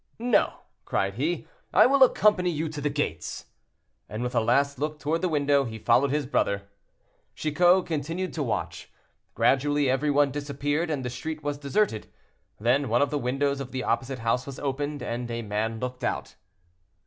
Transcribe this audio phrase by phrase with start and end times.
[0.17, 1.47] "No!" cried he.
[1.71, 3.45] "I will accompany you to the gates,"
[4.09, 6.63] and with a last look toward the window, he followed his brother.
[7.35, 8.91] Chicot continued to watch.
[9.35, 12.07] Gradually every one disappeared, and the street was deserted.
[12.59, 16.03] Then one of the windows of the opposite house was opened, and a man looked
[16.03, 16.33] out.